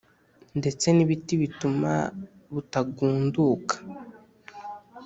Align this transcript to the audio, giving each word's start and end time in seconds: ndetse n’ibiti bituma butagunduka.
ndetse 0.59 0.85
n’ibiti 0.91 1.33
bituma 1.41 1.91
butagunduka. 2.53 3.75